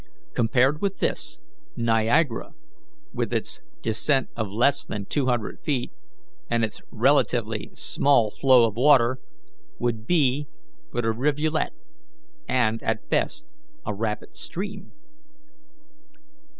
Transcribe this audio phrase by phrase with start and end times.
[0.33, 1.39] Compared with this,
[1.75, 2.53] Niagara,
[3.13, 5.91] with its descent of less than two hundred feet,
[6.49, 9.19] and its relatively small flow of water,
[9.77, 10.47] would be
[10.91, 11.73] but a rivulet,
[12.49, 13.53] or at best
[13.85, 14.91] a rapid stream.